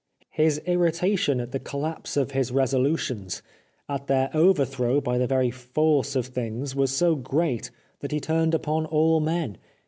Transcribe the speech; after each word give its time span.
His 0.31 0.57
irritation 0.65 1.39
at 1.39 1.51
the 1.51 1.59
collapse 1.59 2.17
of 2.17 2.31
his 2.31 2.51
resolutions, 2.51 3.43
at 3.87 4.07
their 4.07 4.31
overthrow 4.33 4.99
by 4.99 5.19
the 5.19 5.27
very 5.27 5.51
force 5.51 6.15
of 6.15 6.25
things, 6.25 6.75
was 6.75 6.89
so 6.89 7.13
great 7.15 7.69
that 7.99 8.11
he 8.11 8.19
turned 8.19 8.55
upon 8.55 8.87
all 8.87 9.19
men. 9.19 9.59